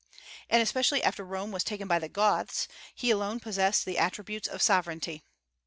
And 0.49 0.63
especially 0.63 1.03
after 1.03 1.23
Rome 1.23 1.51
was 1.51 1.63
taken 1.63 1.87
by 1.87 1.99
the 1.99 2.09
Goths, 2.09 2.67
he 2.95 3.11
alone 3.11 3.39
possessed 3.39 3.85
the 3.85 3.99
attributes 3.99 4.47
of 4.47 4.59
sovereignty. 4.59 5.21